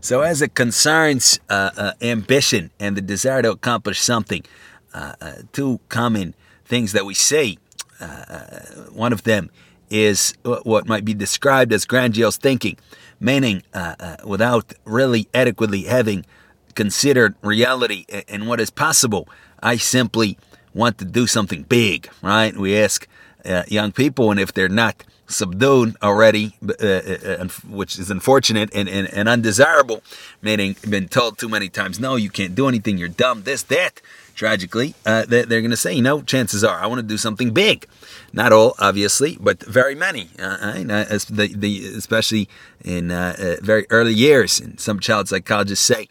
[0.00, 4.44] So, as it concerns uh, uh, ambition and the desire to accomplish something,
[4.94, 7.58] uh, uh two common things that we see.
[8.00, 8.60] Uh, uh,
[8.92, 9.50] one of them
[9.90, 12.76] is what might be described as grandiose thinking,
[13.18, 13.62] meaning
[14.22, 16.26] without really adequately having
[16.74, 19.26] considered reality and what is possible.
[19.62, 20.38] I simply
[20.74, 22.54] want to do something big, right?
[22.54, 23.08] We ask
[23.66, 28.88] young people, and if they're not subdued already, uh, uh, uh which is unfortunate and,
[28.88, 30.02] and, and, undesirable,
[30.42, 34.00] meaning been told too many times, no, you can't do anything, you're dumb, this, that.
[34.34, 37.50] Tragically, uh, they're, going to say, you know, chances are I want to do something
[37.50, 37.88] big.
[38.32, 42.48] Not all, obviously, but very many, uh, the, especially
[42.84, 44.60] in uh, very early years.
[44.60, 46.06] And some child psychologists say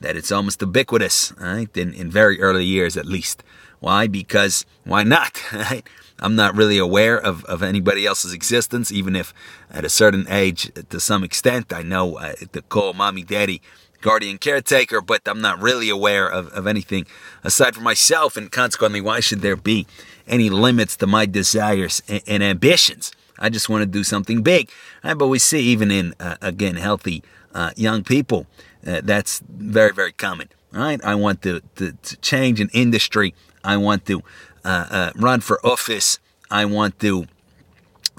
[0.00, 1.74] that it's almost ubiquitous, right?
[1.76, 3.44] In, in very early years, at least.
[3.80, 4.06] Why?
[4.06, 5.42] Because why not?
[5.52, 5.86] Right?
[6.20, 9.32] I'm not really aware of, of anybody else's existence, even if
[9.70, 13.62] at a certain age, to some extent, I know uh, to call mommy, daddy,
[14.00, 17.06] guardian caretaker, but I'm not really aware of, of anything
[17.44, 19.86] aside from myself, and consequently, why should there be
[20.26, 23.12] any limits to my desires and, and ambitions?
[23.38, 24.70] I just want to do something big.
[25.04, 27.22] Right, but we see even in, uh, again, healthy
[27.54, 28.46] uh, young people,
[28.86, 30.48] uh, that's very, very common.
[30.72, 31.02] Right?
[31.02, 33.34] I want to, to, to change an industry.
[33.64, 34.22] I want to
[34.64, 36.18] uh, uh, run for office.
[36.50, 37.26] I want to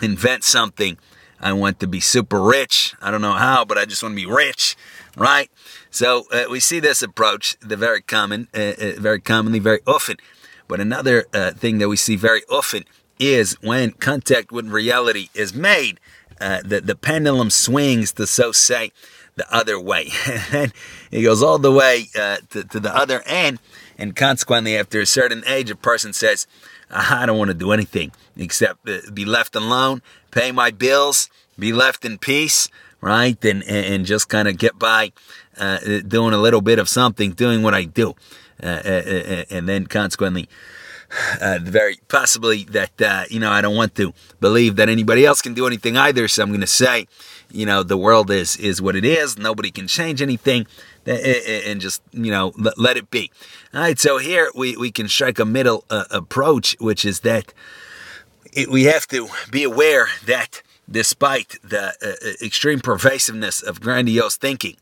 [0.01, 0.97] invent something.
[1.39, 2.95] I want to be super rich.
[3.01, 4.75] I don't know how, but I just want to be rich,
[5.15, 5.49] right?
[5.89, 10.17] So uh, we see this approach, the very common, uh, uh, very commonly, very often.
[10.67, 12.83] But another uh, thing that we see very often
[13.19, 15.99] is when contact with reality is made,
[16.39, 18.91] the the pendulum swings to so say
[19.35, 20.09] the other way,
[21.11, 23.59] it goes all the way to, to the other end
[23.99, 26.47] and consequently, after a certain age, a person says,
[26.89, 32.05] I don't want to do anything except be left alone, pay my bills, be left
[32.05, 32.69] in peace,
[33.02, 33.44] right?
[33.44, 35.11] And, and just kind of get by
[35.58, 38.16] uh, doing a little bit of something, doing what I do.
[38.64, 40.47] Uh, uh, uh and then consequently,
[41.41, 45.42] uh, very possibly that, uh, you know, I don't want to believe that anybody else
[45.42, 46.27] can do anything either.
[46.27, 47.08] So I'm going to say,
[47.52, 49.37] you know, the world is, is what it is.
[49.37, 50.67] Nobody can change anything
[51.09, 53.31] and just you know let it be.
[53.73, 57.53] All right, so here we we can strike a middle uh, approach, which is that
[58.53, 64.37] it, we have to be aware that despite the uh, uh extreme pervasiveness of grandiose
[64.37, 64.77] thinking,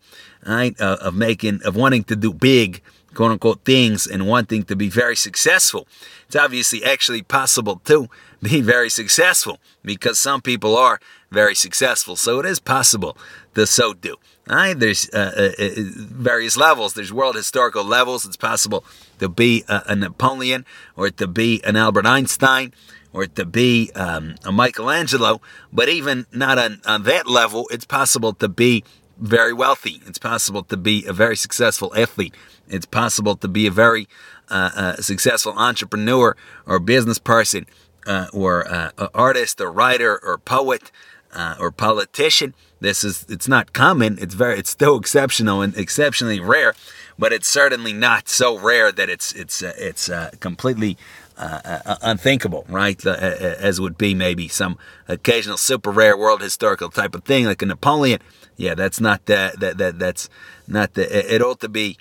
[0.46, 2.82] right, uh, of making of wanting to do big
[3.18, 5.88] quote unquote things and wanting to be very successful,
[6.28, 8.08] it's obviously actually possible to
[8.44, 11.00] be very successful because some people are
[11.32, 12.16] very successful.
[12.16, 13.18] So it is possible
[13.56, 14.18] to so do.
[14.48, 14.80] Right?
[14.80, 16.94] There's uh, uh, uh, various levels.
[16.94, 18.24] There's world historical levels.
[18.24, 18.86] It's possible
[19.20, 20.64] to be a, a Napoleon
[20.96, 22.72] or to be an Albert Einstein
[23.12, 25.42] or to be um, a Michelangelo.
[25.74, 28.84] But even not on, on that level, it's possible to be
[29.20, 30.02] very wealthy.
[30.06, 32.34] It's possible to be a very successful athlete.
[32.70, 34.08] It's possible to be a very
[34.50, 36.36] uh, uh, successful entrepreneur
[36.66, 37.66] or business person
[38.06, 40.92] uh, or artist or writer or poet
[41.34, 42.54] uh, or politician.
[42.80, 44.18] This is it's not common.
[44.20, 46.74] It's very it's still exceptional and exceptionally rare,
[47.18, 51.27] but it's certainly not so rare that it's it's uh, it's uh, completely uh, uh,
[51.38, 53.06] unthinkable, right?
[53.06, 54.78] Uh, as would be maybe some
[55.08, 58.20] occasional super rare world historical type of thing, like a Napoleon.
[58.56, 60.30] Yeah, that's not that that, that that's
[60.68, 61.98] not the it ought to be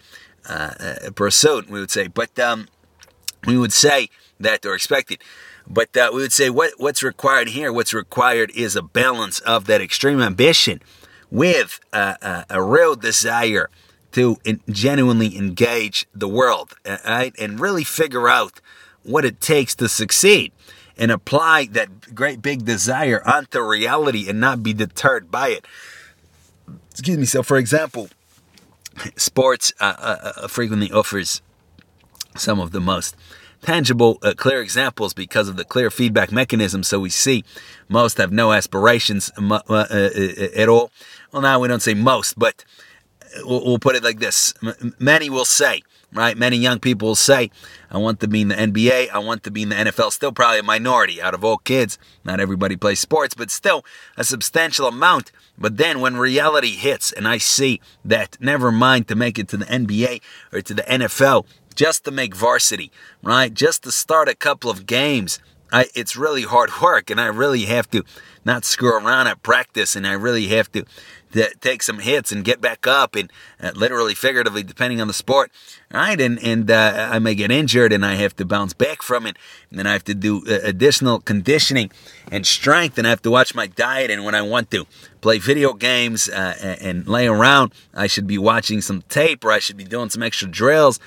[1.14, 1.68] pursued.
[1.68, 2.68] We would say, but um,
[3.46, 4.08] we would say
[4.40, 5.20] that or expected
[5.68, 9.66] but uh, we would say what, what's required here, what's required is a balance of
[9.66, 10.80] that extreme ambition
[11.30, 13.68] with a, a real desire
[14.12, 17.34] to in, genuinely engage the world, uh, right?
[17.38, 18.60] And really figure out
[19.06, 20.52] what it takes to succeed
[20.98, 25.66] and apply that great big desire onto reality and not be deterred by it.
[26.90, 27.26] Excuse me.
[27.26, 28.08] So, for example,
[29.16, 31.42] sports uh, uh, uh frequently offers
[32.34, 33.14] some of the most
[33.62, 36.82] tangible, uh, clear examples because of the clear feedback mechanism.
[36.82, 37.44] So we see
[37.88, 40.10] most have no aspirations uh, uh,
[40.54, 40.90] at all.
[41.32, 42.64] Well, now we don't say most, but
[43.44, 44.54] we'll, put it like this.
[44.98, 45.82] Many will say,
[46.16, 46.36] right?
[46.36, 47.50] Many young people say,
[47.90, 49.10] I want to be in the NBA.
[49.10, 50.12] I want to be in the NFL.
[50.12, 51.98] Still probably a minority out of all kids.
[52.24, 53.84] Not everybody plays sports, but still
[54.16, 55.30] a substantial amount.
[55.58, 59.56] But then when reality hits and I see that never mind to make it to
[59.56, 60.20] the NBA
[60.52, 62.90] or to the NFL, just to make varsity,
[63.22, 63.52] right?
[63.52, 65.38] Just to start a couple of games.
[65.72, 68.04] I, it's really hard work and I really have to
[68.46, 70.84] not screw around at practice and I really have to,
[71.32, 75.12] to take some hits and get back up, and uh, literally, figuratively, depending on the
[75.12, 75.50] sport,
[75.92, 76.18] right?
[76.20, 79.36] And and uh, I may get injured, and I have to bounce back from it,
[79.68, 81.90] and then I have to do uh, additional conditioning
[82.30, 84.10] and strength, and I have to watch my diet.
[84.10, 84.86] And when I want to
[85.20, 89.58] play video games uh, and lay around, I should be watching some tape, or I
[89.58, 91.00] should be doing some extra drills,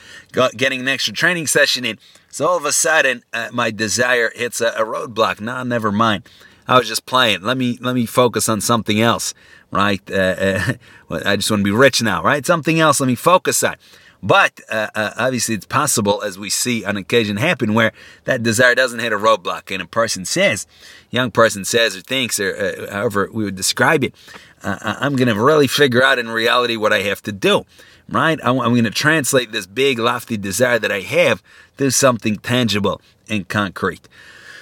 [0.56, 1.98] getting an extra training session in.
[2.30, 5.40] So all of a sudden, uh, my desire hits a, a roadblock.
[5.42, 6.24] Nah, never mind.
[6.70, 7.42] I was just playing.
[7.42, 9.34] Let me let me focus on something else,
[9.72, 10.02] right?
[10.10, 10.74] Uh, uh,
[11.26, 12.46] I just want to be rich now, right?
[12.46, 13.00] Something else.
[13.00, 13.76] Let me focus on.
[14.22, 17.94] But uh, uh, obviously, it's possible, as we see on occasion happen, where
[18.26, 20.68] that desire doesn't hit a roadblock, and a person says,
[21.10, 24.14] young person says or thinks, or uh, however we would describe it,
[24.62, 27.66] I'm going to really figure out in reality what I have to do,
[28.10, 28.38] right?
[28.44, 31.42] I'm going to translate this big, lofty desire that I have
[31.78, 34.10] to something tangible and concrete.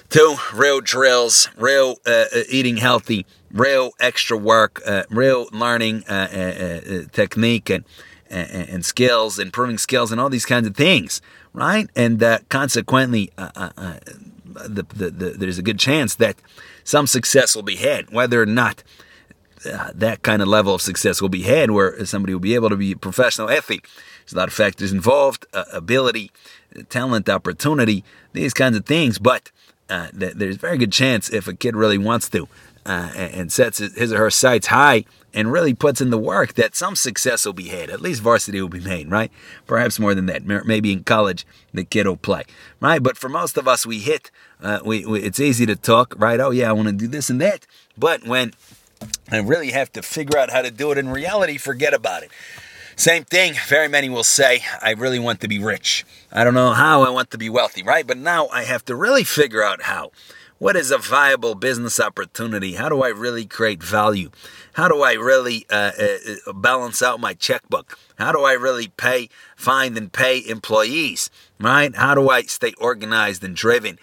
[0.09, 6.27] Two, real drills, real uh, uh, eating healthy, real extra work, uh, real learning uh,
[6.31, 7.83] uh, uh technique and,
[8.29, 11.21] and, skills, improving skills, and all these kinds of things,
[11.51, 11.89] right?
[11.93, 16.37] And consequently, the, the, the, there's a good chance that
[16.85, 18.83] some success will be had, whether or not
[19.93, 22.77] that kind of level of success will be had, where somebody will be able to
[22.77, 23.85] be a professional athlete.
[24.23, 26.31] There's a lot of factors involved: ability,
[26.87, 29.51] talent, opportunity, these kinds of things, but
[29.89, 32.47] uh, there's very good chance if a kid really wants to
[32.87, 35.03] uh, and sets his or her sights high
[35.33, 37.89] and really puts in the work that some success will be had.
[37.89, 39.29] At least varsity will be made, right?
[39.67, 40.45] Perhaps more than that.
[40.45, 42.43] Maybe in college the kid will play,
[42.79, 43.03] right?
[43.03, 44.31] But for most of us, we hit.
[44.63, 46.39] Uh, we, we, it's easy to talk, right?
[46.39, 47.67] Oh yeah, I want to do this and that.
[47.97, 48.53] But when
[49.31, 52.31] I really have to figure out how to do it in reality, forget about it.
[52.97, 56.03] Same thing, very many will say, I really want to be rich.
[56.31, 58.05] I don't know how I want to be wealthy, right?
[58.07, 60.11] But now I have to really figure out how.
[60.57, 62.73] What is a viable business opportunity?
[62.73, 64.31] How do I really create value?
[64.73, 65.91] How do I really uh,
[66.47, 67.99] uh, balance out my checkbook?
[68.17, 71.29] How do I really pay, find and pay employees?
[71.59, 71.95] Right?
[71.95, 73.99] How do I stay organized and driven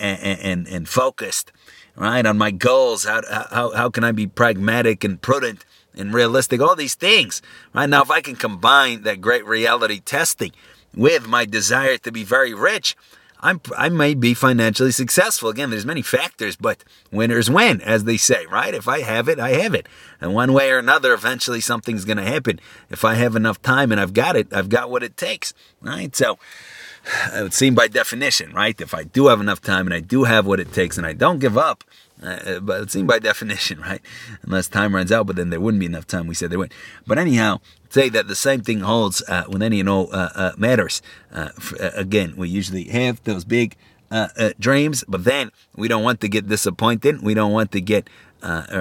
[0.00, 1.52] and, and, and focused?
[1.94, 2.26] Right?
[2.26, 3.04] On my goals?
[3.04, 3.22] How,
[3.52, 5.64] how, how can I be pragmatic and prudent
[5.96, 7.42] and realistic, all these things.
[7.74, 10.52] Right now, if I can combine that great reality testing
[10.94, 12.96] with my desire to be very rich,
[13.44, 15.48] I'm, I may be financially successful.
[15.48, 18.72] Again, there's many factors, but winners win, as they say, right?
[18.72, 19.88] If I have it, I have it.
[20.20, 22.60] And one way or another, eventually something's going to happen.
[22.88, 26.14] If I have enough time and I've got it, I've got what it takes, right?
[26.14, 26.38] So
[27.34, 28.80] it would seem by definition, right?
[28.80, 31.12] If I do have enough time and I do have what it takes and I
[31.12, 31.82] don't give up,
[32.22, 34.00] uh, but it seems by definition, right?
[34.42, 36.26] Unless time runs out, but then there wouldn't be enough time.
[36.26, 36.72] We said there would.
[37.06, 37.60] But anyhow,
[37.90, 41.02] say that the same thing holds uh, with any and all uh, uh matters.
[41.32, 43.76] Uh, uh, again, we usually have those big
[44.58, 47.22] dreams, but then we don't want to get disappointed.
[47.22, 48.10] We don't want to get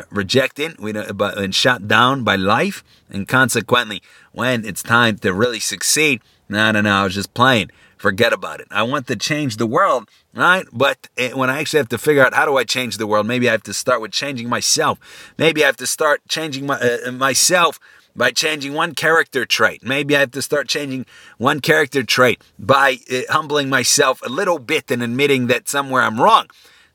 [0.10, 0.78] rejected.
[0.78, 2.84] We don't, but, and shot down by life.
[3.10, 4.02] And consequently,
[4.34, 7.72] when it's time to really succeed, no, no, no, I was just playing
[8.02, 8.68] forget about it.
[8.72, 10.66] I want to change the world, right?
[10.74, 13.28] But eh, when I actually have to figure out how do I change the world,
[13.28, 15.00] maybe I have to start with changing myself.
[15.38, 17.80] Maybe I have to start changing my, uh, myself
[18.16, 19.84] by changing one character trait.
[19.84, 21.06] Maybe I have to start changing
[21.38, 26.20] one character trait by uh, humbling myself a little bit and admitting that somewhere I'm
[26.20, 26.48] wrong.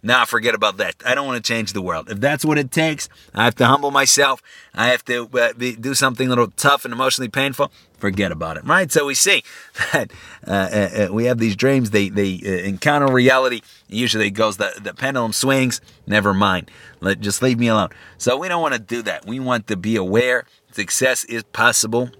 [0.02, 0.94] Now forget about that.
[1.04, 2.10] I don't want to change the world.
[2.10, 4.40] If that's what it takes, I have to humble myself.
[4.74, 7.72] I have to uh, be, do something a little tough and emotionally painful.
[7.98, 8.92] Forget about it, right?
[8.92, 9.42] So we see
[9.92, 10.12] that
[10.46, 11.90] uh, uh, uh we have these dreams.
[11.90, 13.62] They they uh, encounter reality.
[13.88, 15.80] Usually it goes the the pendulum swings.
[16.06, 16.70] Never mind.
[17.00, 17.88] Let just leave me alone.
[18.18, 19.26] So we don't want to do that.
[19.26, 20.44] We want to be aware.
[20.72, 22.10] Success is possible.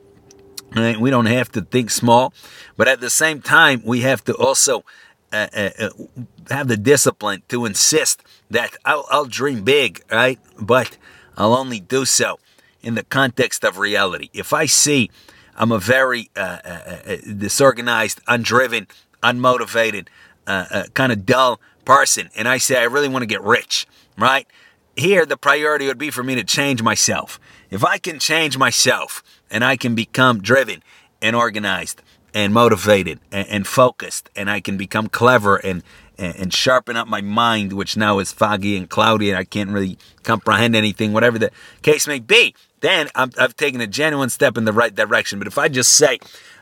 [0.74, 0.98] Right?
[0.98, 2.34] We don't have to think small,
[2.76, 4.84] but at the same time, we have to also
[5.32, 5.88] uh, uh,
[6.50, 10.38] have the discipline to insist that I'll, I'll dream big, right?
[10.58, 10.98] But
[11.36, 12.38] I'll only do so
[12.82, 14.30] in the context of reality.
[14.32, 15.10] If I see
[15.56, 18.88] I'm a very uh, uh, uh disorganized, undriven,
[19.22, 20.08] unmotivated,
[20.46, 23.86] kind of dull person, and I say I really want to get rich,
[24.18, 24.46] right?
[24.96, 27.38] Here, the priority would be for me to change myself.
[27.70, 30.82] If I can change myself and I can become driven
[31.20, 35.82] and organized and motivated and, and focused, and I can become clever and,
[36.18, 39.98] and, sharpen up my mind, which now is foggy and cloudy, and I can't really
[40.22, 41.50] comprehend anything, whatever the
[41.82, 42.54] case may be.
[42.80, 45.38] Then i have taken a genuine step in the right direction.
[45.38, 46.18] But if I just say,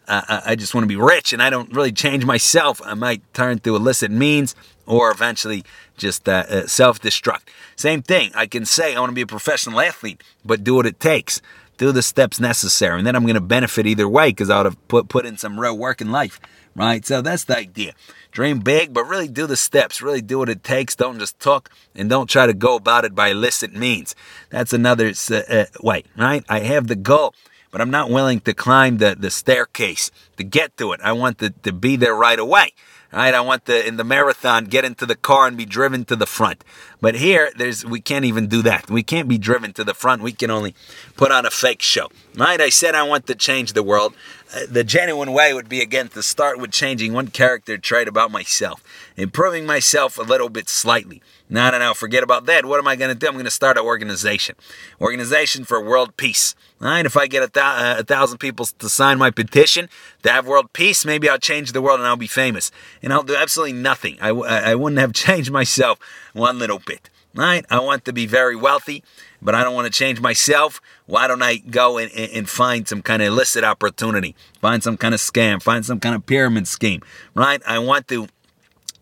[0.06, 3.22] uh, I just want to be rich and I don't really change myself, I might
[3.34, 4.54] turn to illicit means
[4.86, 5.64] or eventually
[5.96, 7.42] just uh, uh, self destruct.
[7.76, 8.30] Same thing.
[8.34, 11.40] I can say I want to be a professional athlete, but do what it takes.
[11.76, 14.66] Do the steps necessary, and then I'm going to benefit either way because I would
[14.66, 16.40] have put put in some real work in life,
[16.74, 17.04] right?
[17.04, 17.92] So that's the idea.
[18.30, 20.02] Dream big, but really do the steps.
[20.02, 20.96] Really do what it takes.
[20.96, 24.14] Don't just talk, and don't try to go about it by illicit means.
[24.50, 26.44] That's another uh, uh, way, right?
[26.48, 27.34] I have the goal
[27.74, 31.00] but I'm not willing to climb the, the staircase to get to it.
[31.02, 32.70] I want to, to be there right away.
[33.12, 33.34] Right?
[33.34, 36.24] I want to in the marathon get into the car and be driven to the
[36.26, 36.62] front.
[37.00, 38.88] But here there's we can't even do that.
[38.88, 40.22] We can't be driven to the front.
[40.22, 40.76] We can only
[41.16, 42.10] put on a fake show.
[42.36, 42.60] Right?
[42.60, 44.14] I said I want to change the world.
[44.54, 48.30] Uh, the genuine way would be again to start with changing one character trait about
[48.30, 48.84] myself,
[49.16, 51.22] improving myself a little bit slightly.
[51.48, 52.64] No, no, no, forget about that.
[52.64, 53.26] What am I going to do?
[53.26, 54.56] I'm going to start an organization.
[55.00, 56.54] Organization for world peace.
[56.80, 59.88] All right, if I get a, th- uh, a, thousand people to sign my petition
[60.22, 62.70] to have world peace, maybe I'll change the world and I'll be famous.
[63.02, 64.18] And I'll do absolutely nothing.
[64.20, 65.98] I w- I wouldn't have changed myself
[66.32, 67.10] one little bit.
[67.36, 69.02] All right, I want to be very wealthy,
[69.42, 70.80] but I don't want to change myself.
[71.06, 74.36] Why don't I go and, and find some kind of illicit opportunity?
[74.60, 77.02] Find some kind of scam, find some kind of pyramid scheme,
[77.34, 77.60] right?
[77.66, 78.28] I want to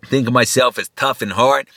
[0.07, 1.69] think of myself as tough and hard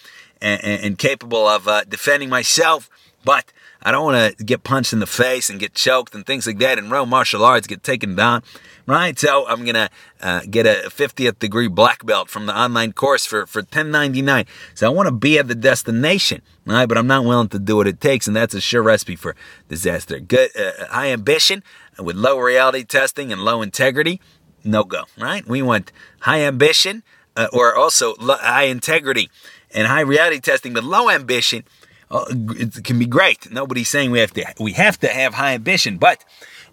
[0.41, 2.89] and, and, and capable of uh, defending myself,
[3.23, 3.51] but
[3.81, 6.57] I don't want to get punched in the face and get choked and things like
[6.57, 6.79] that.
[6.79, 8.41] And real martial arts get taken down,
[8.87, 9.17] right?
[9.17, 9.91] So I'm gonna
[10.21, 14.47] uh, get a 50th degree black belt from the online course for for 10.99.
[14.73, 16.87] So I want to be at the destination, right?
[16.87, 19.35] But I'm not willing to do what it takes, and that's a sure recipe for
[19.69, 20.19] disaster.
[20.19, 21.63] Good, uh, high ambition
[21.99, 24.19] with low reality testing and low integrity,
[24.63, 25.47] no go, right?
[25.47, 25.91] We want
[26.21, 27.03] high ambition
[27.35, 29.29] uh, or also high integrity
[29.71, 31.63] and high reality testing but low ambition
[32.11, 33.51] uh, it can be great.
[33.51, 36.23] Nobody's saying we have to we have to have high ambition, but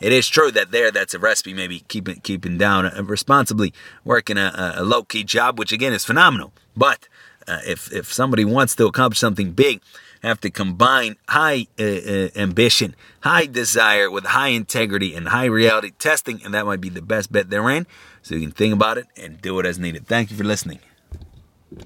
[0.00, 1.54] it is true that there that's a recipe.
[1.54, 3.72] Maybe keeping keeping down uh, responsibly
[4.04, 6.52] working a, a low key job, which again is phenomenal.
[6.76, 7.08] But
[7.48, 9.80] uh, if if somebody wants to accomplish something big,
[10.22, 15.92] have to combine high uh, uh, ambition, high desire with high integrity and high reality
[15.98, 17.86] testing, and that might be the best bet they're in.
[18.22, 20.06] So you can think about it and do it as needed.
[20.06, 20.78] Thank you for listening.